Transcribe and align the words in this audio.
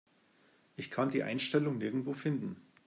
Ich 0.77 0.89
kann 0.89 1.11
die 1.11 1.21
Einstellung 1.21 1.77
nirgendwo 1.77 2.13
finden. 2.13 2.55